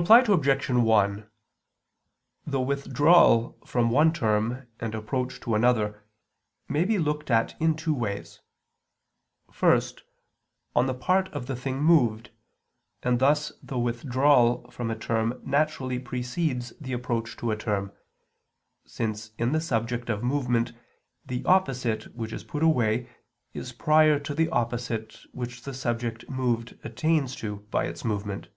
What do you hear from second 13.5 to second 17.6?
the withdrawal from a term naturally precedes the approach to a